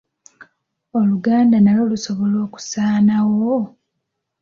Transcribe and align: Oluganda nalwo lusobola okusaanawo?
Oluganda 0.97 1.55
nalwo 1.61 1.85
lusobola 1.91 2.35
okusaanawo? 2.47 3.53